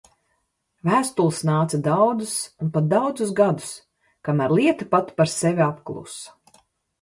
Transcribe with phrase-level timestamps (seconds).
[0.87, 2.33] Vēstules nāca daudzas
[2.65, 3.69] un pat daudzus gadus,
[4.29, 6.61] kamēr lieta pati par sevi apklusa.